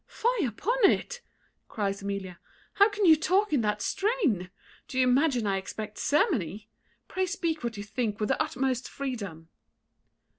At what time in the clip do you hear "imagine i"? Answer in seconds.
5.07-5.57